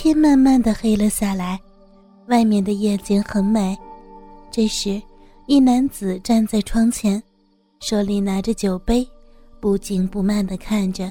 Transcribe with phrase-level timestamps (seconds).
[0.00, 1.58] 天慢慢的黑了下来，
[2.28, 3.76] 外面的夜景很美。
[4.48, 5.02] 这时，
[5.46, 7.20] 一男子站在窗前，
[7.80, 9.04] 手里拿着酒杯，
[9.58, 11.10] 不紧不慢的看着。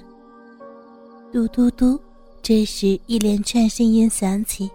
[1.33, 1.99] 嘟嘟嘟，
[2.41, 4.71] 这时一连串声音响起。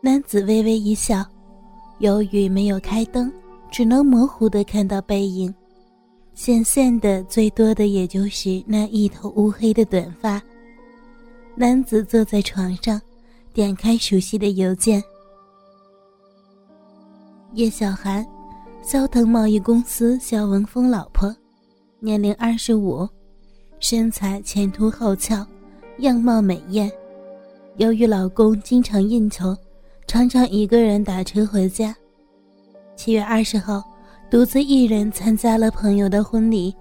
[0.00, 1.22] 男子微微一笑，
[1.98, 3.30] 由于没有开灯，
[3.70, 5.54] 只能模糊的看到背影，
[6.32, 10.42] 显现的最多的也就是那一头乌黑的短发。
[11.56, 13.00] 男子坐在床上，
[13.52, 15.02] 点开熟悉的邮件。
[17.52, 18.26] 叶小涵，
[18.82, 21.32] 萧腾贸易公司肖文峰老婆，
[22.00, 23.08] 年龄二十五，
[23.78, 25.46] 身材前凸后翘，
[25.98, 26.90] 样貌美艳。
[27.76, 29.56] 由于老公经常应酬，
[30.08, 31.94] 常常一个人打车回家。
[32.96, 33.80] 七月二十号，
[34.28, 36.74] 独自一人参加了朋友的婚礼。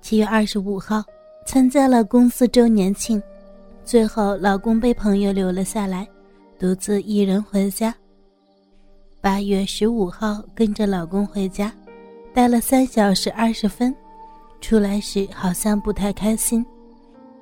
[0.00, 1.04] 七月二十五号，
[1.46, 3.22] 参加了公司周年庆。
[3.86, 6.04] 最后，老公被朋友留了下来，
[6.58, 7.94] 独自一人回家。
[9.20, 11.72] 八月十五号，跟着老公回家，
[12.34, 13.94] 待了三小时二十分，
[14.60, 16.66] 出来时好像不太开心。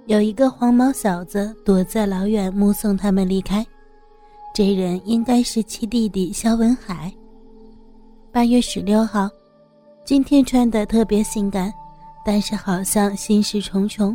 [0.05, 3.66] 有一个黄毛小子躲在老远目送他们离开，
[4.52, 7.11] 这人应该是其弟弟肖文海。
[8.30, 9.30] 八月十六号，
[10.05, 11.72] 今天穿的特别性感，
[12.22, 14.14] 但是好像心事重重。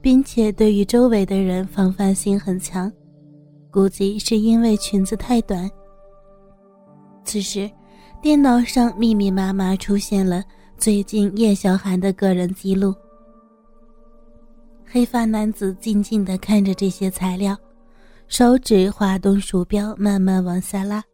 [0.00, 2.90] 并且对于周围的人防范心很强，
[3.70, 5.70] 估计是因为裙子太短。
[7.24, 7.70] 此时，
[8.22, 10.42] 电脑上密密麻麻出现了
[10.76, 12.94] 最近叶小涵的个人记录。
[14.84, 17.56] 黑发男子静静地看着这些材料，
[18.26, 21.04] 手指滑动鼠标，慢慢往下拉，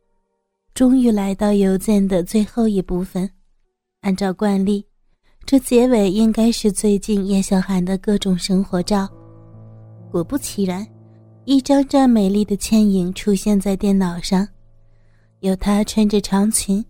[0.74, 3.28] 终于来到邮件的最后一部分。
[4.02, 4.86] 按照惯例。
[5.46, 9.08] 这结尾应该是最近叶小涵的各种生活照。
[10.10, 10.86] 果不其然，
[11.44, 14.46] 一张张美丽的倩影出现在电脑上，
[15.40, 16.82] 有她穿着长裙，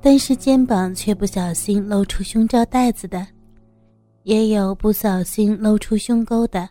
[0.00, 3.26] 但是肩膀却不小心露出胸罩带子的，
[4.22, 6.68] 也有不小心露出胸沟的。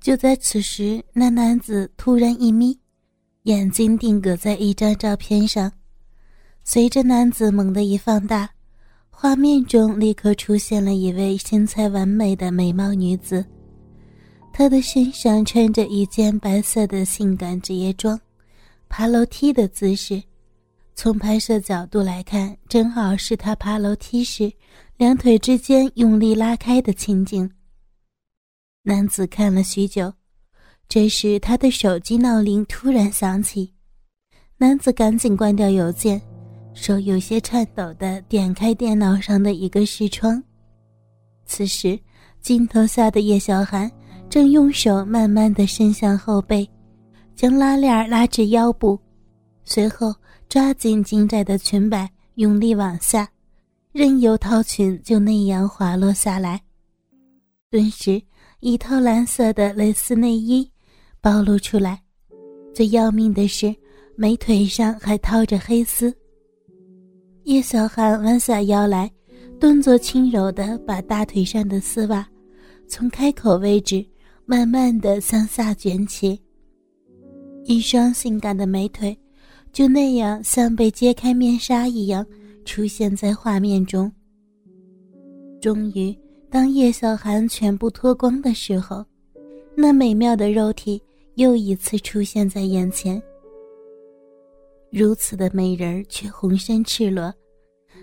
[0.00, 2.76] 就在此时，那男子突然一眯，
[3.44, 5.70] 眼睛定格在一张照片上，
[6.64, 8.50] 随着男子猛地一放大。
[9.20, 13.44] 画面中立刻出现了一位身材完美的美貌女子，
[14.52, 18.16] 她的身上穿着一件白色的性感职业装，
[18.88, 20.22] 爬楼梯的姿势，
[20.94, 24.52] 从拍摄角度来看，正好是她爬楼梯时
[24.96, 27.50] 两腿之间用力拉开的情景。
[28.84, 30.12] 男子看了许久，
[30.88, 33.74] 这时他的手机闹铃突然响起，
[34.58, 36.22] 男子赶紧关掉邮件。
[36.80, 40.40] 手有些颤抖的点开电脑上的一个视窗，
[41.44, 41.98] 此时
[42.40, 43.90] 镜头下的叶小涵
[44.30, 46.66] 正用手慢慢的伸向后背，
[47.34, 48.96] 将拉链拉至腰部，
[49.64, 50.14] 随后
[50.48, 53.28] 抓紧紧窄的裙摆，用力往下，
[53.90, 56.60] 任由套裙就那样滑落下来。
[57.70, 58.22] 顿时，
[58.60, 60.70] 一套蓝色的蕾丝内衣
[61.20, 62.00] 暴露出来，
[62.72, 63.74] 最要命的是，
[64.14, 66.14] 美腿上还套着黑丝。
[67.48, 69.10] 叶小涵弯下腰来，
[69.58, 72.28] 动作轻柔地把大腿上的丝袜
[72.86, 74.04] 从开口位置
[74.44, 76.38] 慢慢地向下卷起，
[77.64, 79.18] 一双性感的美腿
[79.72, 82.22] 就那样像被揭开面纱一样
[82.66, 84.12] 出现在画面中。
[85.58, 86.14] 终于，
[86.50, 89.02] 当叶小涵全部脱光的时候，
[89.74, 91.02] 那美妙的肉体
[91.36, 93.22] 又一次出现在眼前。
[94.90, 97.32] 如此的美人却浑身赤裸，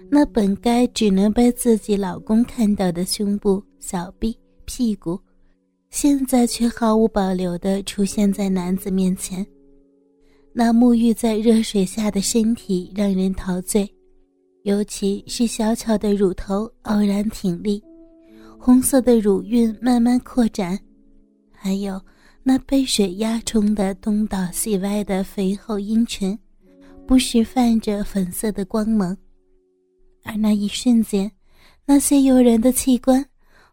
[0.10, 5.20] 那本该只能被自己老公看到的胸部、小臂、屁股，
[5.90, 9.46] 现在却毫无保留地出现在男子面前。
[10.54, 13.90] 那沐浴在热水下的身体让人陶醉，
[14.64, 17.84] 尤其是小巧的乳头傲然挺立，
[18.60, 20.80] 红色的乳晕慢慢扩展，
[21.52, 22.00] 还有
[22.44, 26.38] 那被水压冲的东倒西歪的肥厚阴唇。
[27.08, 29.16] 不时泛着粉色的光芒，
[30.24, 31.32] 而那一瞬间，
[31.86, 33.24] 那些诱人的器官，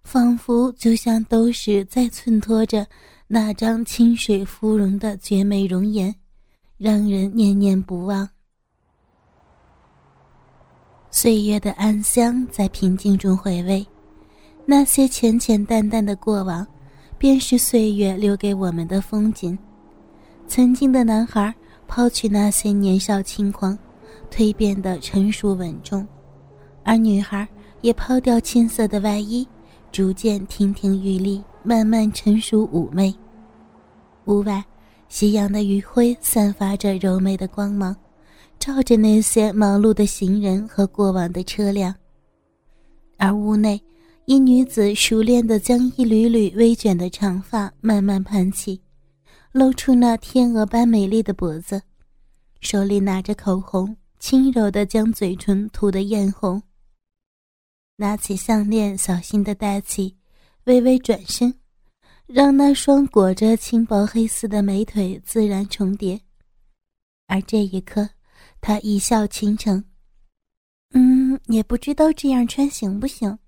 [0.05, 2.87] 仿佛就像都是在衬托着
[3.27, 6.15] 那张清水芙蓉的绝美容颜，
[6.77, 8.29] 让人念念不忘。
[11.11, 13.87] 岁月的暗香在平静中回味，
[14.67, 16.67] 那些浅浅淡淡的过往，
[17.17, 19.59] 便是岁月留给我们的风景。
[20.47, 21.55] 曾经的男孩。
[21.95, 23.79] 抛去那些年少轻狂，
[24.31, 26.09] 蜕变的成熟稳重，
[26.85, 27.47] 而女孩
[27.83, 29.47] 也抛掉青涩的外衣，
[29.93, 33.15] 逐渐亭亭玉立，慢慢成熟妩媚。
[34.25, 34.65] 屋外，
[35.11, 37.95] 夕阳的余晖散发着柔美的光芒，
[38.59, 41.95] 照着那些忙碌的行人和过往的车辆。
[43.19, 43.79] 而屋内，
[44.25, 48.81] 一女子熟练地将一缕缕微卷的长发慢慢盘起，
[49.53, 51.83] 露出那天鹅般美丽的脖子，
[52.63, 56.63] 手里拿着口红，轻柔地将嘴唇涂得艳红。
[57.97, 60.17] 拿起项链，小心地戴起，
[60.65, 61.53] 微微转身，
[62.27, 66.19] 让那双裹着轻薄黑丝的美腿自然重叠。
[67.27, 68.09] 而这一刻，
[68.63, 69.85] 他一笑倾城。
[70.95, 73.39] 嗯，也不知道这样穿行不行，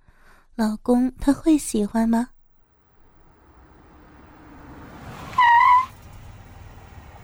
[0.54, 2.28] 老公他会喜欢吗？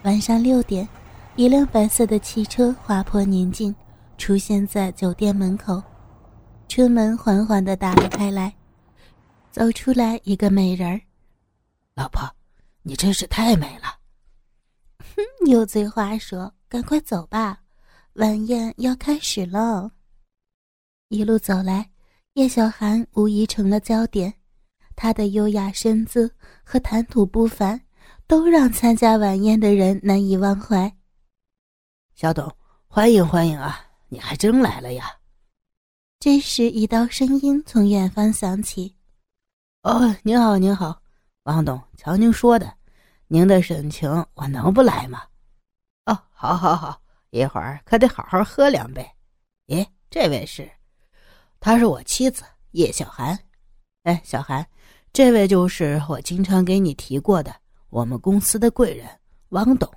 [0.04, 0.88] 晚上六点，
[1.36, 3.74] 一辆白色的汽车划破宁静，
[4.16, 5.82] 出现在酒店门口。
[6.68, 8.54] 车门缓缓地打了开来，
[9.50, 10.98] 走出来一个美人儿。
[11.94, 12.22] 老婆，
[12.82, 13.98] 你真是太美了。
[15.00, 17.60] 哼，油嘴滑舌，赶快走吧，
[18.14, 19.90] 晚宴要开始喽。
[21.08, 21.90] 一路走来，
[22.34, 24.32] 叶小寒无疑成了焦点。
[24.96, 26.32] 她的优雅身姿
[26.64, 27.78] 和谈吐不凡，
[28.30, 30.94] 都让参加晚宴的人难以忘怀。
[32.14, 32.48] 小董，
[32.86, 33.84] 欢迎欢迎啊！
[34.08, 35.18] 你还真来了呀！
[36.20, 38.94] 这时，一道声音从远方响起
[39.82, 41.02] ：“哦，您好，您好，
[41.42, 42.72] 王董，瞧您说的，
[43.26, 45.24] 您的沈情，我能不来吗？
[46.06, 49.04] 哦，好，好，好，一会儿可得好好喝两杯。
[49.66, 50.70] 咦，这位是？”
[51.58, 53.36] 她是我妻子叶小涵，
[54.04, 54.64] 哎，小涵，
[55.12, 57.56] 这位就是我经常给你提过的
[57.90, 59.06] 我们公司的贵人
[59.50, 59.90] 汪董。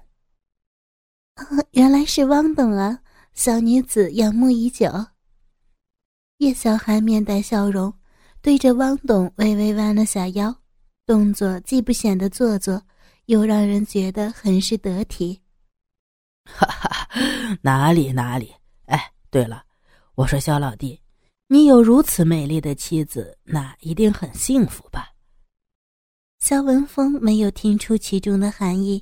[1.71, 2.99] 原来是汪董啊，
[3.33, 4.87] 小女子仰慕已久。
[6.37, 7.93] 叶小寒面带笑容，
[8.41, 10.53] 对着汪董微微弯了下腰，
[11.05, 12.81] 动作既不显得做作，
[13.25, 15.39] 又让人觉得很是得体。
[16.45, 17.07] 哈哈，
[17.61, 18.53] 哪里哪里，
[18.87, 19.63] 哎，对了，
[20.15, 20.99] 我说肖老弟。
[21.47, 25.12] 你有如此美丽的妻子，那一定很幸福吧？
[26.43, 29.01] 肖文峰没有听出其中的含义，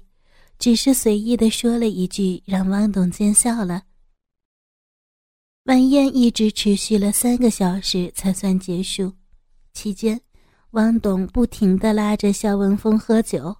[0.60, 3.82] 只是随意的说了一句，让汪董见笑了。
[5.64, 9.12] 晚宴一直持续了三个小时才算结束，
[9.74, 10.22] 期间，
[10.74, 13.56] 汪董不停的拉着肖文峰喝酒，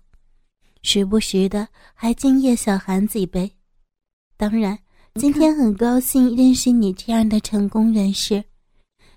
[0.84, 3.52] 时不时的还敬叶小涵几杯。
[4.38, 4.78] 当然，
[5.16, 8.44] 今天很高兴认识你这样的成功人士。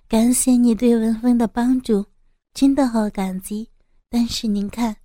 [0.09, 2.03] 感谢你对文峰的帮助，
[2.55, 3.69] 真的好感激。
[4.17, 4.97] 但是您看，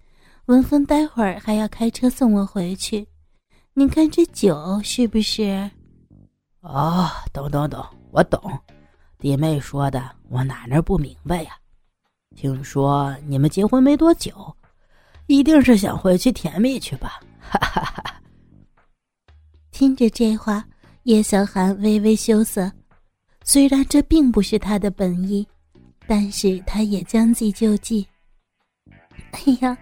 [0.45, 3.07] 文峰待会儿还要开车送我回去，
[3.73, 5.71] 您看这酒是不是？
[6.61, 8.39] 哦，懂懂懂，我懂。
[9.17, 11.53] 弟妹说的，我哪能不明白呀？
[12.35, 14.55] 听说你们结婚没多久，
[15.25, 17.19] 一定是想回去甜蜜去吧？
[17.39, 18.21] 哈哈哈。
[19.71, 20.63] 听着这话，
[21.05, 22.71] 叶小寒微微羞涩。
[23.43, 25.47] 虽然这并不是他的本意，
[26.05, 28.07] 但是他也将计就计。
[29.45, 29.77] 哎呀，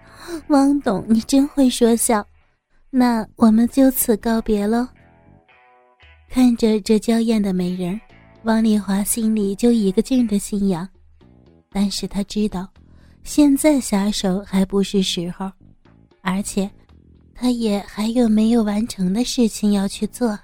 [0.48, 2.26] 汪董，你真会说笑。
[2.90, 4.86] 那我们就此告别喽。
[6.28, 7.98] 看着这娇艳的美人，
[8.44, 10.88] 汪丽华心里就一个劲的心痒。
[11.70, 12.68] 但是他知道，
[13.24, 15.50] 现在下手还不是时候，
[16.22, 16.70] 而且
[17.34, 20.38] 他也还有没有完成的事情要去做，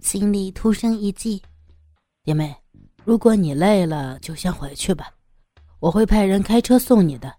[0.00, 1.40] 心里突生一计。
[2.24, 2.54] 弟妹，
[3.04, 5.12] 如果你累了，就先回去吧，
[5.78, 7.32] 我会派人开车送你的。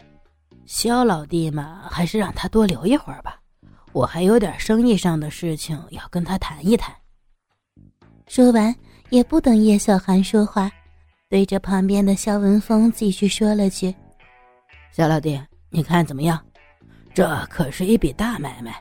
[0.66, 3.40] 肖老弟嘛，还是让他多留一会儿吧，
[3.92, 6.94] 我还有点生意上的事情要跟他谈一谈。
[8.28, 8.76] 说完，
[9.10, 10.72] 也不等叶小涵说话，
[11.30, 13.94] 对着旁边的肖文峰继续说了句
[14.92, 16.44] ：“肖老弟，你看怎么样？
[17.14, 18.76] 这可是一笔大买卖，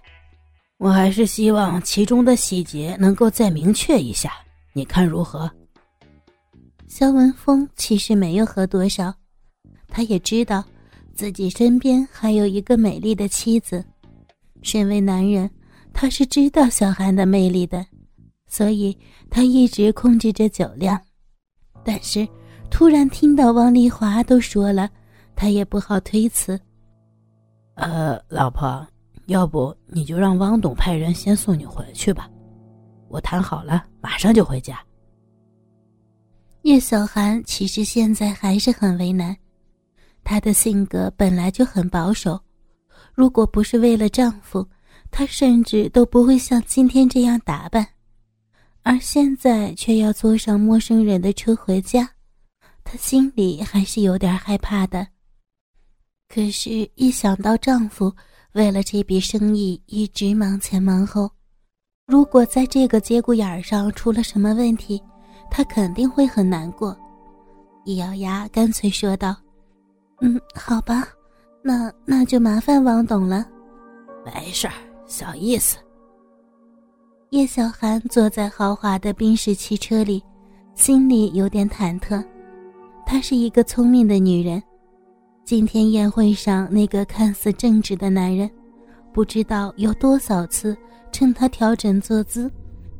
[0.78, 4.32] 我还是希望其中的细节能够再明确一下，
[4.72, 5.50] 你看如何？”
[6.88, 9.12] 肖文峰其实没有喝多少，
[9.88, 10.64] 他也知道
[11.14, 13.84] 自己身边还有一个美丽的妻子。
[14.62, 15.48] 身为男人，
[15.92, 17.84] 他是知道小韩的魅力的，
[18.46, 18.96] 所以
[19.30, 21.00] 他一直控制着酒量。
[21.84, 22.26] 但是
[22.70, 24.88] 突然听到王丽华都说了，
[25.36, 26.58] 他也不好推辞。
[27.74, 28.86] 呃，老婆，
[29.26, 32.30] 要不你就让汪董派人先送你回去吧，
[33.08, 34.82] 我谈好了，马上就回家。
[36.62, 39.36] 叶小寒其实现在还是很为难，
[40.24, 42.40] 她的性格本来就很保守，
[43.12, 44.66] 如果不是为了丈夫，
[45.10, 47.86] 她甚至都不会像今天这样打扮，
[48.82, 52.10] 而现在却要坐上陌生人的车回家，
[52.82, 55.06] 她心里还是有点害怕的。
[56.28, 58.12] 可是，一想到丈夫
[58.54, 61.30] 为了这笔生意一直忙前忙后。
[62.06, 65.00] 如果在这个节骨眼上出了什么问题，
[65.50, 66.96] 他肯定会很难过。
[67.84, 69.36] 一咬牙，干脆说道
[70.20, 71.08] ：“嗯，好吧，
[71.62, 73.46] 那那就麻烦王董了。”
[74.24, 74.74] 没事儿，
[75.06, 75.76] 小意思。
[77.30, 80.22] 叶小涵坐在豪华的宾士汽车里，
[80.74, 82.24] 心里有点忐忑。
[83.04, 84.62] 她是一个聪明的女人，
[85.44, 88.50] 今天宴会上那个看似正直的男人，
[89.12, 90.76] 不知道有多少次。
[91.12, 92.50] 趁他调整坐姿，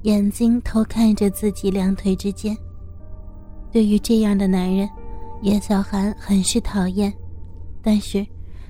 [0.02, 2.56] 眼睛偷看着自己两腿之间。
[3.73, 4.88] 对于这样的男人，
[5.45, 7.13] 叶小涵很是讨厌，
[7.83, 8.27] 但是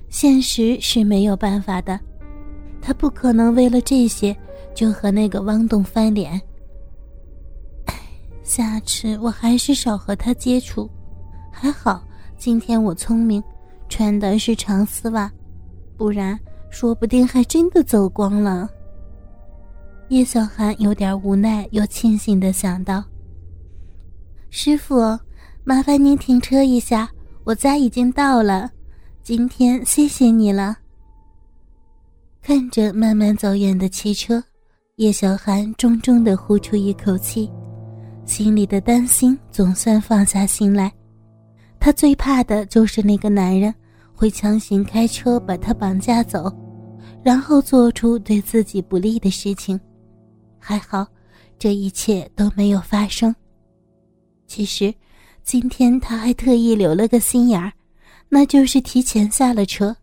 [0.09, 1.99] 现实是没有办法的，
[2.83, 4.37] 他不可能为了这些
[4.75, 6.41] 就和那个汪东翻脸。
[8.43, 10.91] 下次我还是少和他接触。
[11.53, 12.05] 还好
[12.37, 13.41] 今天我聪明，
[13.89, 15.31] 穿的是长丝袜，
[15.97, 16.37] 不然
[16.71, 18.69] 说不定还真的走光了。
[20.09, 23.05] 叶小涵有点无奈又庆幸的想到
[24.51, 24.97] ：“师傅，
[25.67, 27.11] 麻烦您停车一下，
[27.43, 28.71] 我家已经到了。
[29.23, 30.77] 今天谢谢你了。”
[32.43, 34.45] 看着慢慢走远的汽车，
[34.97, 37.51] 叶小涵重重的呼出一口气，
[38.27, 40.93] 心里的担心总算放下心来。
[41.81, 43.75] 他最怕的就是那个男人
[44.15, 46.55] 会强行开车把他绑架走，
[47.23, 49.81] 然后做出对自己不利的事情。
[50.59, 51.07] 还好，
[51.59, 53.35] 这一切都没有发生。
[54.47, 54.95] 其实，
[55.45, 57.71] 今天他还特意留了个心眼儿，
[58.31, 59.95] 那就是提前下了车。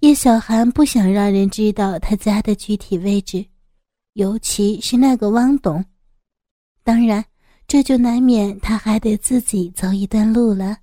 [0.00, 3.46] 叶小涵不想让人知道他家的具体位置，
[4.14, 5.84] 尤其是那个汪董。
[6.82, 7.24] 当然，
[7.68, 10.78] 这就难免他还得自己走一段路了。